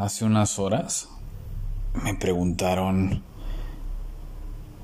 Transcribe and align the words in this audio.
hace 0.00 0.24
unas 0.24 0.58
horas 0.58 1.10
me 2.02 2.14
preguntaron 2.14 3.22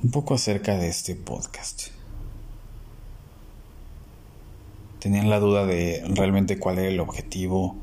un 0.02 0.10
poco 0.10 0.34
acerca 0.34 0.76
de 0.76 0.88
este 0.88 1.14
podcast. 1.14 1.84
Tenían 4.98 5.30
la 5.30 5.40
duda 5.40 5.64
de 5.64 6.04
realmente 6.06 6.58
cuál 6.58 6.78
era 6.78 6.88
el 6.88 7.00
objetivo. 7.00 7.76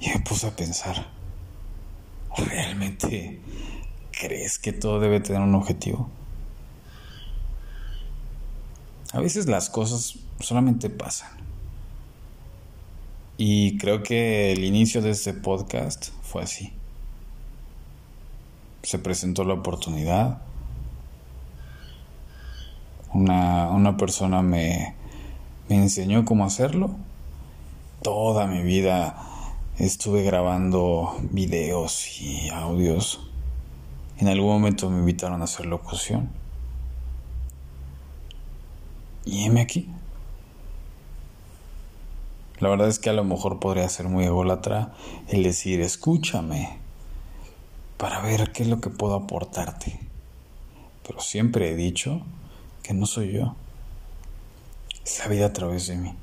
Y 0.00 0.08
me 0.08 0.20
puse 0.20 0.46
a 0.46 0.56
pensar, 0.56 1.08
¿realmente 2.38 3.38
crees 4.18 4.58
que 4.58 4.72
todo 4.72 4.98
debe 4.98 5.20
tener 5.20 5.42
un 5.42 5.54
objetivo? 5.56 6.08
A 9.12 9.20
veces 9.20 9.46
las 9.46 9.68
cosas 9.68 10.20
solamente 10.38 10.88
pasan. 10.88 11.49
Y 13.42 13.78
creo 13.78 14.02
que 14.02 14.52
el 14.52 14.64
inicio 14.64 15.00
de 15.00 15.08
este 15.08 15.32
podcast 15.32 16.10
fue 16.20 16.42
así. 16.42 16.74
Se 18.82 18.98
presentó 18.98 19.44
la 19.44 19.54
oportunidad. 19.54 20.42
Una, 23.14 23.70
una 23.70 23.96
persona 23.96 24.42
me, 24.42 24.94
me 25.70 25.76
enseñó 25.76 26.26
cómo 26.26 26.44
hacerlo. 26.44 26.94
Toda 28.02 28.46
mi 28.46 28.60
vida 28.60 29.16
estuve 29.78 30.22
grabando 30.22 31.16
videos 31.30 32.20
y 32.20 32.50
audios. 32.50 33.26
En 34.18 34.28
algún 34.28 34.50
momento 34.50 34.90
me 34.90 34.98
invitaron 34.98 35.40
a 35.40 35.44
hacer 35.44 35.64
locución. 35.64 36.28
Y 39.24 39.44
heme 39.44 39.62
aquí. 39.62 39.88
La 42.60 42.68
verdad 42.68 42.88
es 42.88 42.98
que 42.98 43.08
a 43.08 43.14
lo 43.14 43.24
mejor 43.24 43.58
podría 43.58 43.88
ser 43.88 44.06
muy 44.08 44.24
ególatra 44.24 44.92
el 45.28 45.42
decir, 45.42 45.80
escúchame, 45.80 46.78
para 47.96 48.20
ver 48.20 48.52
qué 48.52 48.64
es 48.64 48.68
lo 48.68 48.80
que 48.80 48.90
puedo 48.90 49.14
aportarte. 49.14 49.98
Pero 51.06 51.20
siempre 51.20 51.70
he 51.70 51.74
dicho 51.74 52.20
que 52.82 52.92
no 52.92 53.06
soy 53.06 53.32
yo. 53.32 53.56
Es 55.04 55.18
la 55.20 55.28
vida 55.28 55.46
a 55.46 55.52
través 55.54 55.86
de 55.86 55.96
mí. 55.96 56.14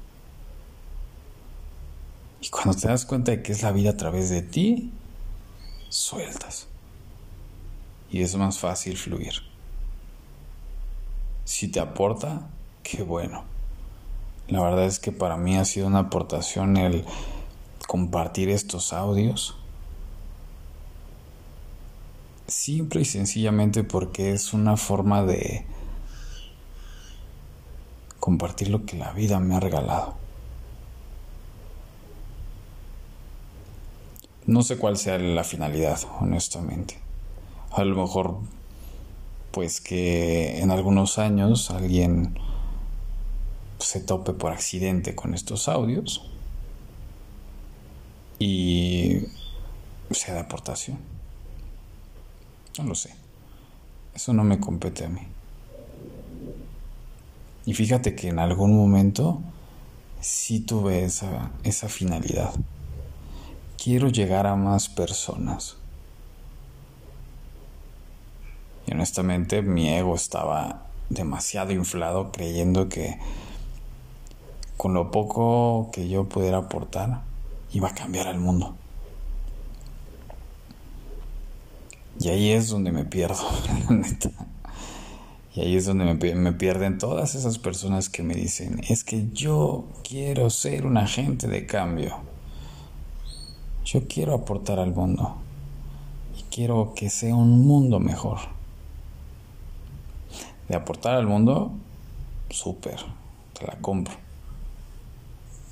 Y 2.39 2.49
cuando 2.49 2.79
te 2.79 2.87
das 2.87 3.05
cuenta 3.05 3.31
de 3.31 3.41
que 3.41 3.51
es 3.51 3.63
la 3.63 3.71
vida 3.71 3.89
a 3.91 3.97
través 3.97 4.29
de 4.29 4.43
ti, 4.43 4.91
sueltas. 5.89 6.67
Y 8.11 8.21
es 8.21 8.35
más 8.35 8.59
fácil 8.59 8.95
fluir. 8.95 9.33
Si 11.45 11.67
te 11.67 11.79
aporta, 11.79 12.47
qué 12.83 13.01
bueno. 13.01 13.56
La 14.49 14.61
verdad 14.61 14.85
es 14.85 14.99
que 14.99 15.11
para 15.11 15.35
mí 15.35 15.57
ha 15.57 15.65
sido 15.65 15.87
una 15.87 15.99
aportación 15.99 16.77
el 16.77 17.03
compartir 17.85 18.49
estos 18.49 18.93
audios. 18.93 19.55
Simple 22.47 23.01
y 23.01 23.05
sencillamente 23.05 23.83
porque 23.83 24.31
es 24.31 24.53
una 24.53 24.77
forma 24.77 25.23
de 25.23 25.65
compartir 28.21 28.69
lo 28.69 28.85
que 28.85 28.97
la 28.97 29.11
vida 29.11 29.39
me 29.39 29.55
ha 29.55 29.59
regalado. 29.59 30.15
No 34.45 34.63
sé 34.63 34.77
cuál 34.77 34.95
sea 34.95 35.17
la 35.17 35.43
finalidad, 35.43 35.99
honestamente. 36.21 36.97
A 37.71 37.83
lo 37.83 38.01
mejor, 38.01 38.37
pues 39.51 39.81
que 39.81 40.61
en 40.61 40.71
algunos 40.71 41.19
años 41.19 41.69
alguien 41.69 42.39
se 43.79 43.99
tope 43.99 44.33
por 44.33 44.51
accidente 44.51 45.15
con 45.15 45.33
estos 45.33 45.67
audios 45.67 46.29
y 48.39 49.23
sea 50.11 50.35
de 50.35 50.39
aportación. 50.41 50.97
No 52.77 52.85
lo 52.85 52.95
sé. 52.95 53.13
Eso 54.13 54.33
no 54.33 54.43
me 54.43 54.59
compete 54.59 55.05
a 55.05 55.09
mí. 55.09 55.21
Y 57.65 57.73
fíjate 57.73 58.15
que 58.15 58.29
en 58.29 58.39
algún 58.39 58.75
momento 58.75 59.41
sí 60.21 60.59
tuve 60.59 61.03
esa, 61.03 61.51
esa 61.63 61.89
finalidad. 61.89 62.53
Quiero 63.81 64.09
llegar 64.09 64.47
a 64.47 64.55
más 64.55 64.89
personas. 64.89 65.75
Y 68.85 68.93
honestamente 68.93 69.61
mi 69.61 69.89
ego 69.89 70.15
estaba 70.15 70.87
demasiado 71.09 71.71
inflado 71.73 72.31
creyendo 72.31 72.89
que 72.89 73.19
con 74.77 74.93
lo 74.93 75.09
poco 75.09 75.89
que 75.91 76.07
yo 76.07 76.29
pudiera 76.29 76.59
aportar, 76.59 77.21
iba 77.73 77.89
a 77.89 77.95
cambiar 77.95 78.27
al 78.27 78.39
mundo. 78.39 78.75
Y 82.19 82.29
ahí 82.29 82.51
es 82.51 82.69
donde 82.69 82.91
me 82.91 83.03
pierdo, 83.03 83.43
neta. 83.89 84.29
Y 85.55 85.61
ahí 85.61 85.75
es 85.75 85.85
donde 85.85 86.05
me, 86.05 86.35
me, 86.35 86.53
pierden 86.53 86.99
todas 86.99 87.33
esas 87.33 87.57
personas 87.57 88.09
que 88.09 88.21
me 88.21 88.35
dicen, 88.35 88.79
es 88.87 89.03
que 89.03 89.27
yo 89.33 89.87
quiero 90.07 90.51
ser 90.51 90.85
un 90.85 90.97
agente 90.97 91.47
de 91.47 91.65
cambio. 91.65 92.15
Yo 93.83 94.07
quiero 94.07 94.35
aportar 94.35 94.77
al 94.79 94.93
mundo. 94.93 95.37
Y 96.37 96.43
quiero 96.53 96.93
que 96.95 97.09
sea 97.09 97.33
un 97.33 97.65
mundo 97.65 97.99
mejor. 97.99 98.37
De 100.69 100.75
aportar 100.75 101.15
al 101.15 101.25
mundo, 101.25 101.71
súper, 102.49 102.99
te 103.57 103.65
la 103.65 103.77
compro 103.77 104.26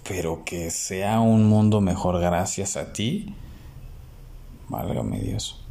pero 0.08 0.44
que 0.46 0.70
sea 0.70 1.20
un 1.20 1.46
mundo 1.46 1.82
mejor 1.82 2.20
gracias 2.20 2.78
a 2.78 2.94
ti, 2.94 3.34
válgame 4.70 5.20
Dios. 5.20 5.62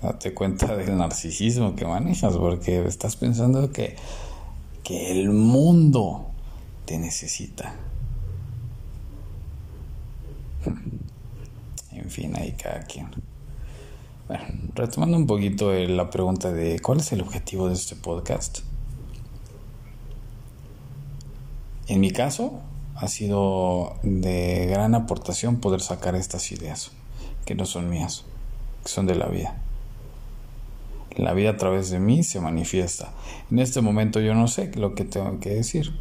Date 0.00 0.32
cuenta 0.32 0.76
del 0.76 0.96
narcisismo 0.96 1.76
que 1.76 1.84
manejas, 1.84 2.38
porque 2.38 2.82
estás 2.86 3.16
pensando 3.16 3.70
que, 3.70 3.96
que 4.82 5.10
el 5.10 5.30
mundo 5.30 6.30
te 6.86 6.98
necesita. 6.98 7.74
En 11.92 12.08
fin, 12.08 12.34
ahí 12.34 12.52
cada 12.52 12.82
quien. 12.84 13.08
Bueno, 14.26 14.44
retomando 14.74 15.18
un 15.18 15.26
poquito 15.26 15.72
la 15.74 16.08
pregunta 16.08 16.50
de 16.50 16.80
cuál 16.80 17.00
es 17.00 17.12
el 17.12 17.20
objetivo 17.20 17.68
de 17.68 17.74
este 17.74 17.94
podcast. 17.94 18.60
En 21.90 21.98
mi 21.98 22.12
caso, 22.12 22.60
ha 22.94 23.08
sido 23.08 23.96
de 24.04 24.68
gran 24.70 24.94
aportación 24.94 25.56
poder 25.56 25.80
sacar 25.80 26.14
estas 26.14 26.52
ideas, 26.52 26.92
que 27.44 27.56
no 27.56 27.66
son 27.66 27.90
mías, 27.90 28.24
que 28.84 28.88
son 28.88 29.06
de 29.06 29.16
la 29.16 29.26
vida. 29.26 29.60
La 31.16 31.32
vida 31.34 31.50
a 31.50 31.56
través 31.56 31.90
de 31.90 31.98
mí 31.98 32.22
se 32.22 32.38
manifiesta. 32.38 33.12
En 33.50 33.58
este 33.58 33.80
momento 33.80 34.20
yo 34.20 34.36
no 34.36 34.46
sé 34.46 34.70
lo 34.76 34.94
que 34.94 35.04
tengo 35.04 35.40
que 35.40 35.50
decir. 35.50 35.92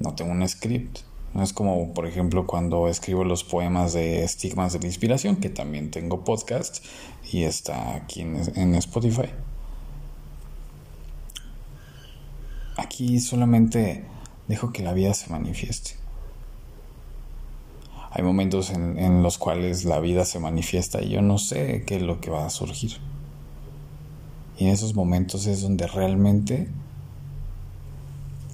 No 0.00 0.14
tengo 0.14 0.32
un 0.32 0.48
script. 0.48 1.00
No 1.34 1.42
es 1.42 1.52
como, 1.52 1.92
por 1.92 2.06
ejemplo, 2.06 2.46
cuando 2.46 2.88
escribo 2.88 3.24
los 3.24 3.44
poemas 3.44 3.92
de 3.92 4.24
Estigmas 4.24 4.72
de 4.72 4.78
la 4.78 4.86
Inspiración, 4.86 5.36
que 5.36 5.50
también 5.50 5.90
tengo 5.90 6.24
podcast 6.24 6.82
y 7.30 7.42
está 7.42 7.96
aquí 7.96 8.22
en, 8.22 8.40
en 8.56 8.74
Spotify. 8.76 9.28
Aquí 12.88 13.20
solamente 13.20 14.02
dejo 14.48 14.72
que 14.72 14.82
la 14.82 14.94
vida 14.94 15.12
se 15.12 15.28
manifieste. 15.28 15.90
Hay 18.10 18.22
momentos 18.22 18.70
en, 18.70 19.22
los 19.22 19.36
cuales 19.36 19.84
la 19.84 20.00
vida 20.00 20.24
se 20.24 20.40
manifiesta 20.40 21.02
y 21.02 21.10
yo 21.10 21.20
no 21.20 21.36
sé 21.36 21.84
qué 21.86 21.96
es 21.96 22.02
lo 22.02 22.18
que 22.22 22.30
va 22.30 22.46
a 22.46 22.50
surgir. 22.50 22.92
Y 24.56 24.64
en 24.64 24.70
esos 24.70 24.94
momentos 24.94 25.46
es 25.46 25.60
donde 25.60 25.86
realmente 25.86 26.70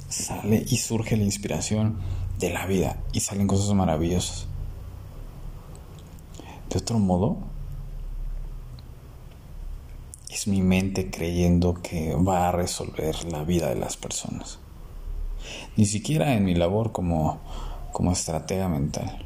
sale 0.09 0.67
y 0.69 0.79
surge 0.79 1.17
la 1.17 1.23
inspiración 1.23 1.99
de 2.41 2.51
la 2.51 2.67
vida 2.67 3.01
y 3.13 3.21
salen 3.21 3.47
cosas 3.47 3.73
maravillosas. 3.73 4.49
De 6.71 6.79
otro 6.79 6.99
modo, 6.99 7.39
es 10.35 10.49
mi 10.49 10.63
mente 10.63 11.11
creyendo 11.11 11.75
que 11.75 12.17
va 12.17 12.49
a 12.49 12.53
resolver 12.53 13.25
la 13.31 13.45
vida 13.45 13.69
de 13.69 13.77
las 13.77 13.97
personas. 13.97 14.59
Ni 15.77 15.87
siquiera 15.87 16.35
en 16.35 16.45
mi 16.45 16.57
labor 16.57 16.91
como, 16.91 17.41
como 17.93 18.11
estratega 18.11 18.69
mental. 18.69 19.25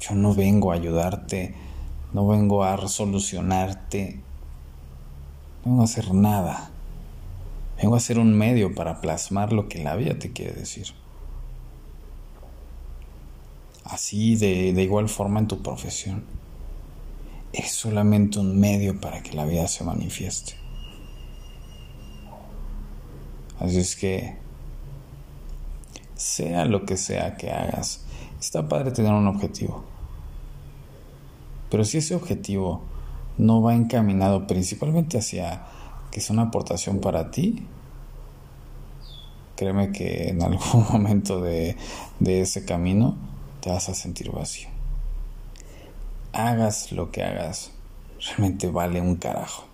Yo 0.00 0.16
no 0.16 0.34
vengo 0.34 0.72
a 0.72 0.74
ayudarte, 0.74 1.54
no 2.12 2.26
vengo 2.26 2.64
a 2.64 2.88
solucionarte, 2.88 4.20
no 5.64 5.70
vengo 5.70 5.82
a 5.82 5.84
hacer 5.84 6.12
nada. 6.12 6.70
Vengo 7.80 7.94
a 7.94 8.00
ser 8.00 8.18
un 8.18 8.36
medio 8.36 8.74
para 8.74 9.00
plasmar 9.00 9.52
lo 9.52 9.68
que 9.68 9.84
la 9.84 9.94
vida 9.94 10.18
te 10.18 10.32
quiere 10.32 10.52
decir. 10.52 10.88
Así 13.84 14.34
de, 14.34 14.72
de 14.72 14.82
igual 14.82 15.08
forma 15.08 15.38
en 15.38 15.46
tu 15.46 15.62
profesión 15.62 16.43
es 17.54 17.70
solamente 17.70 18.40
un 18.40 18.58
medio 18.58 19.00
para 19.00 19.22
que 19.22 19.32
la 19.32 19.44
vida 19.44 19.68
se 19.68 19.84
manifieste. 19.84 20.54
Así 23.60 23.78
es 23.78 23.94
que 23.94 24.36
sea 26.16 26.64
lo 26.64 26.84
que 26.84 26.96
sea 26.96 27.36
que 27.36 27.50
hagas, 27.50 28.04
está 28.40 28.68
padre 28.68 28.90
tener 28.90 29.12
un 29.12 29.28
objetivo. 29.28 29.84
Pero 31.70 31.84
si 31.84 31.98
ese 31.98 32.14
objetivo 32.16 32.82
no 33.38 33.62
va 33.62 33.74
encaminado 33.74 34.46
principalmente 34.46 35.18
hacia 35.18 35.64
que 36.10 36.20
es 36.20 36.30
una 36.30 36.42
aportación 36.42 37.00
para 37.00 37.30
ti, 37.30 37.66
créeme 39.56 39.92
que 39.92 40.28
en 40.30 40.42
algún 40.42 40.86
momento 40.92 41.40
de, 41.40 41.76
de 42.18 42.40
ese 42.40 42.64
camino 42.64 43.16
te 43.60 43.70
vas 43.70 43.88
a 43.88 43.94
sentir 43.94 44.30
vacío. 44.32 44.73
Hagas 46.34 46.90
lo 46.90 47.12
que 47.12 47.22
hagas, 47.22 47.70
realmente 48.26 48.68
vale 48.68 49.00
un 49.00 49.14
carajo. 49.14 49.66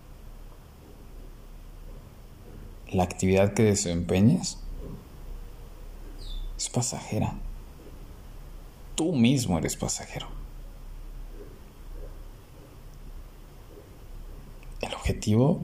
La 2.93 3.03
actividad 3.03 3.55
que 3.55 3.63
desempeñes 3.63 4.59
es 6.59 6.69
pasajera. 6.69 7.33
Tú 8.95 9.15
mismo 9.15 9.57
eres 9.57 9.75
pasajero. 9.77 10.27
El 14.83 14.93
objetivo 14.93 15.63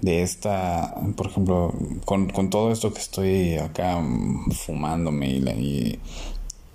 de 0.00 0.22
esta, 0.22 0.96
por 1.16 1.28
ejemplo, 1.28 1.72
con, 2.04 2.50
todo 2.50 2.72
esto 2.72 2.92
que 2.92 2.98
estoy 2.98 3.54
acá 3.58 4.02
fumándome 4.50 5.28
y, 5.28 6.00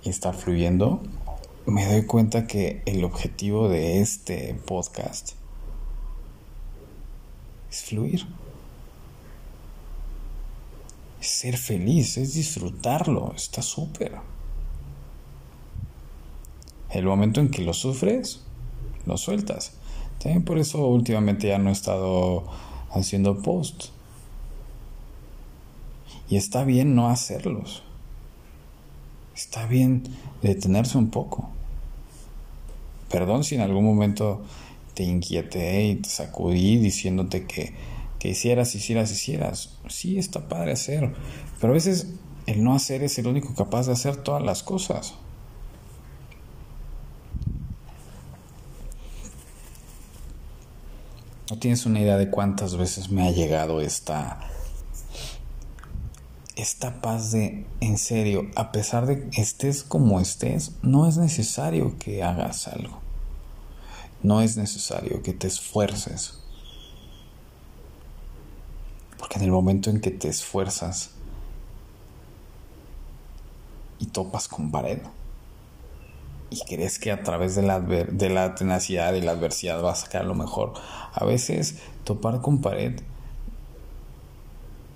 y 0.02 0.08
está 0.08 0.32
fluyendo, 0.32 1.02
me 1.66 1.86
doy 1.86 2.06
cuenta 2.06 2.46
que 2.46 2.82
el 2.86 3.04
objetivo 3.04 3.68
de 3.68 4.00
este 4.00 4.54
podcast 4.66 5.32
es 7.70 7.82
fluir. 7.82 8.26
Es 11.20 11.28
ser 11.28 11.56
feliz, 11.56 12.16
es 12.16 12.34
disfrutarlo, 12.34 13.32
está 13.36 13.62
súper. 13.62 14.16
El 16.90 17.06
momento 17.06 17.40
en 17.40 17.50
que 17.50 17.62
lo 17.62 17.72
sufres, 17.72 18.40
lo 19.06 19.16
sueltas. 19.16 19.72
También 20.18 20.44
por 20.44 20.58
eso 20.58 20.86
últimamente 20.86 21.48
ya 21.48 21.58
no 21.58 21.70
he 21.70 21.72
estado 21.72 22.44
haciendo 22.90 23.40
post. 23.40 23.86
Y 26.28 26.36
está 26.36 26.64
bien 26.64 26.94
no 26.94 27.08
hacerlos. 27.08 27.82
Está 29.34 29.66
bien 29.66 30.04
detenerse 30.42 30.98
un 30.98 31.10
poco. 31.10 31.48
Perdón 33.10 33.44
si 33.44 33.54
en 33.54 33.60
algún 33.60 33.84
momento 33.84 34.42
te 34.94 35.04
inquieté 35.04 35.84
y 35.84 35.94
te 35.96 36.08
sacudí 36.08 36.76
diciéndote 36.78 37.46
que, 37.46 37.74
que 38.18 38.30
hicieras, 38.30 38.74
hicieras, 38.74 39.10
hicieras. 39.10 39.78
Sí, 39.88 40.18
está 40.18 40.48
padre 40.48 40.72
hacer. 40.72 41.12
Pero 41.60 41.72
a 41.72 41.74
veces 41.74 42.08
el 42.46 42.62
no 42.62 42.74
hacer 42.74 43.02
es 43.02 43.18
el 43.18 43.26
único 43.26 43.54
capaz 43.54 43.86
de 43.86 43.92
hacer 43.92 44.16
todas 44.16 44.42
las 44.42 44.62
cosas. 44.62 45.14
No 51.50 51.58
tienes 51.58 51.84
una 51.84 52.00
idea 52.00 52.16
de 52.16 52.30
cuántas 52.30 52.76
veces 52.76 53.10
me 53.10 53.28
ha 53.28 53.30
llegado 53.30 53.80
esta 53.80 54.40
esta 56.56 57.00
paz 57.00 57.32
de 57.32 57.66
en 57.80 57.98
serio, 57.98 58.50
a 58.56 58.72
pesar 58.72 59.06
de 59.06 59.28
que 59.28 59.40
estés 59.40 59.82
como 59.82 60.20
estés, 60.20 60.72
no 60.82 61.06
es 61.06 61.16
necesario 61.16 61.96
que 61.98 62.22
hagas 62.22 62.68
algo. 62.68 63.00
No 64.22 64.40
es 64.40 64.56
necesario 64.56 65.22
que 65.22 65.32
te 65.32 65.46
esfuerces. 65.46 66.38
Porque 69.18 69.38
en 69.38 69.44
el 69.44 69.50
momento 69.50 69.90
en 69.90 70.00
que 70.00 70.10
te 70.10 70.28
esfuerzas 70.28 71.10
y 73.98 74.06
topas 74.06 74.48
con 74.48 74.70
pared, 74.70 74.98
y 76.50 76.60
crees 76.68 76.98
que 76.98 77.10
a 77.10 77.22
través 77.22 77.54
de 77.54 77.62
la, 77.62 77.80
de 77.80 78.28
la 78.28 78.54
tenacidad 78.54 79.14
y 79.14 79.22
la 79.22 79.32
adversidad 79.32 79.80
vas 79.80 80.02
a 80.02 80.04
sacar 80.04 80.26
lo 80.26 80.34
mejor. 80.34 80.74
A 81.14 81.24
veces 81.24 81.78
topar 82.04 82.42
con 82.42 82.60
pared 82.60 83.00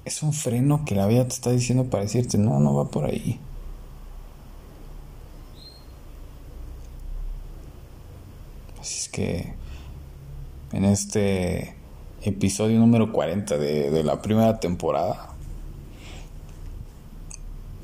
es 0.06 0.22
un 0.22 0.32
freno 0.32 0.84
que 0.84 0.94
la 0.94 1.08
vida 1.08 1.24
te 1.24 1.34
está 1.34 1.50
diciendo 1.50 1.90
para 1.90 2.04
decirte, 2.04 2.38
no, 2.38 2.60
no 2.60 2.74
va 2.74 2.88
por 2.88 3.06
ahí. 3.06 3.40
Así 8.80 9.00
es 9.00 9.08
que 9.08 9.54
en 10.72 10.84
este 10.84 11.74
episodio 12.22 12.78
número 12.78 13.12
40 13.12 13.58
de, 13.58 13.90
de 13.90 14.04
la 14.04 14.22
primera 14.22 14.60
temporada, 14.60 15.30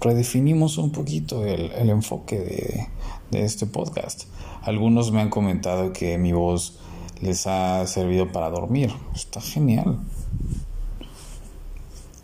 redefinimos 0.01 0.79
un 0.79 0.93
poquito 0.93 1.45
el, 1.45 1.73
el 1.73 1.91
enfoque 1.91 2.39
de, 2.39 2.87
de 3.33 3.45
este 3.45 3.67
podcast. 3.67 4.27
Algunos 4.63 5.11
me 5.11 5.21
han 5.21 5.29
comentado 5.29 5.93
que 5.93 6.19
mi 6.19 6.33
voz 6.33 6.79
les 7.21 7.49
ha 7.49 7.85
servido 7.89 8.31
para 8.31 8.49
dormir. 8.49 8.93
Está 9.13 9.41
genial. 9.41 9.99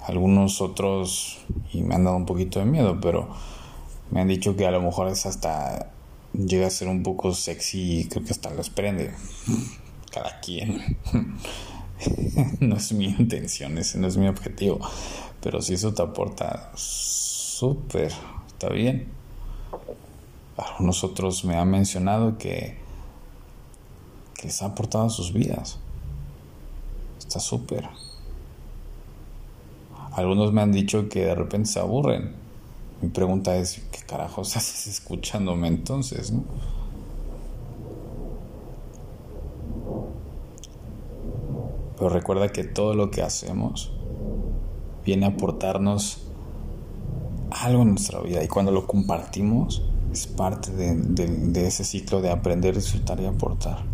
Algunos 0.09 0.61
otros, 0.61 1.39
y 1.73 1.83
me 1.83 1.95
han 1.95 2.05
dado 2.05 2.17
un 2.17 2.27
poquito 2.27 2.59
de 2.59 2.65
miedo, 2.65 2.99
pero 3.01 3.29
me 4.11 4.21
han 4.21 4.29
dicho 4.29 4.57
que 4.57 4.67
a 4.67 4.71
lo 4.71 4.81
mejor 4.81 5.09
es 5.09 5.27
hasta 5.27 5.93
llega 6.33 6.67
a 6.67 6.71
ser 6.71 6.89
un 6.89 7.03
poco 7.03 7.35
sexy 7.35 8.01
y 8.01 8.05
creo 8.07 8.25
que 8.25 8.31
hasta 8.31 8.51
los 8.51 8.71
prende. 8.71 9.15
Cada 10.11 10.41
quien. 10.41 10.97
no 12.61 12.77
es 12.77 12.93
mi 12.93 13.07
intención, 13.07 13.79
ese 13.79 13.99
no 13.99 14.07
es 14.07 14.17
mi 14.17 14.29
objetivo. 14.29 14.81
Pero 15.43 15.61
si 15.63 15.75
eso 15.75 15.93
te 15.95 16.03
aporta, 16.03 16.73
súper, 16.75 18.13
está 18.47 18.71
bien. 18.71 19.09
Algunos 20.57 21.05
otros 21.05 21.45
me 21.45 21.57
han 21.57 21.71
mencionado 21.71 22.39
que, 22.39 22.79
que 24.35 24.47
les 24.47 24.63
ha 24.63 24.67
aportado 24.67 25.09
sus 25.11 25.33
vidas. 25.33 25.79
Está 27.19 27.39
súper. 27.41 27.89
Algunos 30.19 30.53
me 30.53 30.63
han 30.63 30.73
dicho 30.73 31.09
que 31.09 31.27
de 31.27 31.35
repente 31.37 31.69
se 31.69 31.79
aburren. 31.79 32.33
Mi 33.01 33.09
pregunta 33.09 33.57
es, 33.57 33.85
¿qué 33.93 34.01
carajos 34.05 34.57
haces 34.57 34.87
escuchándome 34.95 35.69
entonces? 35.69 36.33
Pero 41.97 42.09
recuerda 42.11 42.49
que 42.49 42.65
todo 42.65 42.95
lo 42.95 43.13
que 43.13 43.23
hacemos 43.23 43.93
viene 45.05 45.27
a 45.27 45.29
aportarnos 45.29 46.27
algo 47.53 47.83
en 47.83 47.91
nuestra 47.91 48.21
vida 48.21 48.43
y 48.43 48.49
cuando 48.49 48.73
lo 48.73 48.89
compartimos 48.89 49.85
es 50.13 50.27
parte 50.27 50.73
de, 50.73 51.65
ese 51.65 51.85
ciclo 51.85 52.21
de 52.21 52.31
aprender, 52.31 52.75
disfrutar 52.75 53.21
y 53.21 53.27
aportar. 53.27 53.85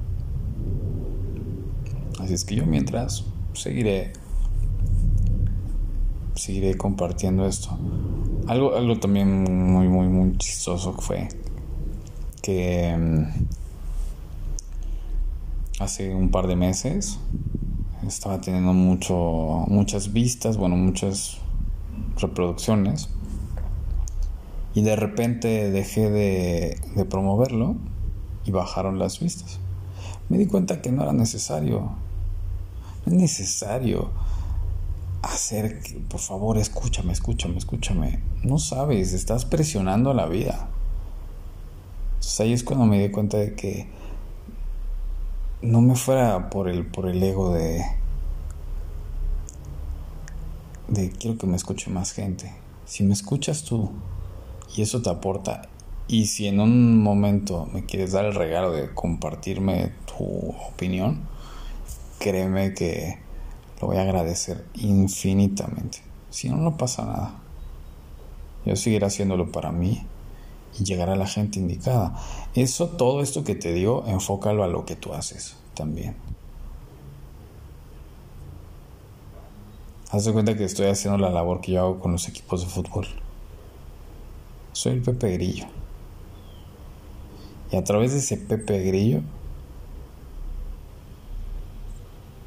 Así 2.19 2.33
es 2.33 2.47
que 2.47 2.55
yo 2.55 2.65
mientras 2.65 3.25
seguiré 3.53 4.24
seguiré 6.35 6.77
compartiendo 6.77 7.47
esto. 7.47 7.79
Algo, 8.47 8.77
algo 8.77 8.99
también 8.99 9.45
muy, 9.73 9.89
muy, 9.89 10.09
muy 10.09 10.37
chistoso 10.39 10.93
fue 10.93 11.29
que 12.43 12.97
mm, 12.97 13.25
hace 15.81 16.15
un 16.15 16.31
par 16.31 16.47
de 16.47 16.57
meses 16.57 17.19
estaba 18.07 18.41
teniendo 18.41 18.73
mucho, 18.73 19.65
muchas 19.69 20.13
vistas, 20.13 20.57
bueno, 20.57 20.77
muchas 20.77 21.39
reproducciones 22.21 23.09
y 24.75 24.83
de 24.83 24.97
repente 24.97 25.71
dejé 25.71 26.11
de, 26.11 27.05
promoverlo 27.09 27.77
y 28.45 28.51
bajaron 28.51 28.99
las 28.99 29.21
vistas. 29.21 29.59
Me 30.29 30.37
di 30.37 30.47
cuenta 30.47 30.83
que 30.83 30.91
no 30.91 31.03
era 31.03 31.13
necesario. 31.13 31.93
No 33.07 33.13
es 33.13 33.19
necesario 33.21 34.11
hacer 35.25 35.81
que, 35.81 35.95
por 35.95 36.21
favor, 36.21 36.59
escúchame, 36.59 37.13
escúchame, 37.13 37.59
escúchame. 37.59 38.23
No 38.43 38.59
sabes, 38.59 39.13
estás 39.13 39.45
presionando 39.45 40.11
a 40.11 40.15
la 40.15 40.27
vida. 40.27 40.69
Entonces 42.15 42.41
ahí 42.41 42.53
es 42.53 42.65
cuando 42.65 42.87
me 42.87 43.01
di 43.01 43.11
cuenta 43.11 43.39
de 43.39 43.55
que 43.55 43.89
no 45.63 45.81
me 45.81 45.97
fuera 45.97 46.51
por 46.51 46.69
el, 46.69 46.87
por 46.87 47.09
el 47.09 47.23
ego 47.23 47.53
de, 47.53 47.85
de 50.89 51.11
quiero 51.11 51.39
que 51.39 51.47
me 51.47 51.57
escuche 51.57 51.91
más 51.91 52.13
gente. 52.13 52.53
Si 52.87 53.03
me 53.03 53.15
escuchas 53.15 53.65
tú, 53.65 53.91
y 54.77 54.83
eso 54.83 55.03
te 55.03 55.11
aporta. 55.11 55.69
Y 56.07 56.27
si 56.27 56.47
en 56.47 56.61
un 56.61 57.03
momento 57.03 57.67
me 57.73 57.85
quieres 57.85 58.13
dar 58.13 58.27
el 58.27 58.35
regalo 58.35 58.73
de 58.73 58.93
compartirme 58.93 59.93
tu 60.07 60.25
opinión, 60.71 61.23
créeme 62.19 62.75
que 62.75 63.19
lo 63.81 63.89
voy 63.89 63.97
a 63.97 64.03
agradecer 64.03 64.65
infinitamente. 64.75 65.99
Si 66.31 66.49
no, 66.49 66.57
no 66.57 66.77
pasa 66.77 67.05
nada. 67.05 67.35
Yo 68.65 68.77
seguiré 68.77 69.07
haciéndolo 69.07 69.53
para 69.53 69.73
mí 69.73 70.07
y 70.79 70.85
llegar 70.85 71.11
a 71.11 71.17
la 71.17 71.27
gente 71.27 71.59
indicada. 71.59 72.17
Eso, 72.55 72.89
todo 72.89 73.23
esto 73.23 73.45
que 73.45 73.55
te 73.55 73.73
digo, 73.73 74.05
enfócalo 74.07 74.65
a 74.65 74.69
lo 74.69 74.85
que 74.85 74.97
tú 74.97 75.13
haces 75.13 75.57
también. 75.75 76.17
Haz 80.11 80.25
de 80.25 80.33
cuenta 80.33 80.57
que 80.57 80.65
estoy 80.65 80.87
haciendo 80.87 81.19
la 81.19 81.31
labor 81.31 81.61
que 81.61 81.73
yo 81.73 81.81
hago 81.81 82.01
con 82.01 82.13
los 82.13 82.29
equipos 82.29 82.61
de 82.61 82.69
fútbol. 82.69 83.07
Soy 84.73 84.93
el 84.93 85.03
Pepe 85.03 85.33
Grillo. 85.33 85.67
Y 87.71 87.77
a 87.77 87.85
través 87.85 88.13
de 88.13 88.19
ese 88.19 88.37
Pepe 88.37 88.83
Grillo 88.83 89.23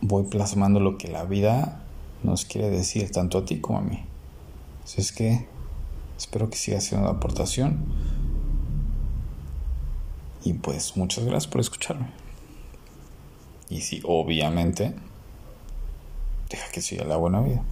voy 0.02 0.24
plasmando 0.24 0.80
lo 0.80 0.98
que 0.98 1.08
la 1.08 1.24
vida 1.26 1.84
nos 2.24 2.46
quiere 2.46 2.70
decir, 2.70 3.12
tanto 3.12 3.40
a 3.40 3.46
ti 3.46 3.60
como 3.60 3.80
a 3.80 3.82
mí. 3.82 4.04
Así 4.84 5.02
es 5.02 5.12
que 5.12 5.48
espero 6.18 6.50
que 6.50 6.58
siga 6.58 6.82
siendo 6.82 7.08
aportación. 7.10 7.86
Y 10.44 10.54
pues 10.54 10.96
muchas 10.96 11.26
gracias 11.26 11.48
por 11.48 11.62
escucharme. 11.62 12.08
Y 13.70 13.82
sí, 13.82 14.02
obviamente, 14.06 14.94
deja 16.50 16.72
que 16.72 16.82
siga 16.82 17.04
la 17.04 17.18
buena 17.18 17.42
vida. 17.42 17.64